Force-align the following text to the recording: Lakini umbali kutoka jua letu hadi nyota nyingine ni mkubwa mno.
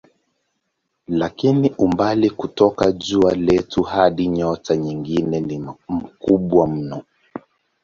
Lakini 1.07 1.73
umbali 1.77 2.29
kutoka 2.29 2.91
jua 2.91 3.35
letu 3.35 3.81
hadi 3.83 4.27
nyota 4.27 4.75
nyingine 4.75 5.39
ni 5.39 5.59
mkubwa 5.89 6.67
mno. 6.67 7.03